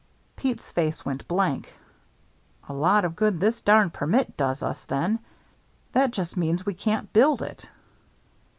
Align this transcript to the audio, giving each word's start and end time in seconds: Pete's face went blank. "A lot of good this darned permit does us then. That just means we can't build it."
Pete's 0.35 0.71
face 0.71 1.05
went 1.05 1.27
blank. 1.27 1.77
"A 2.67 2.73
lot 2.73 3.05
of 3.05 3.15
good 3.15 3.39
this 3.39 3.61
darned 3.61 3.93
permit 3.93 4.35
does 4.35 4.63
us 4.63 4.83
then. 4.85 5.19
That 5.91 6.09
just 6.09 6.35
means 6.35 6.65
we 6.65 6.73
can't 6.73 7.13
build 7.13 7.43
it." 7.43 7.69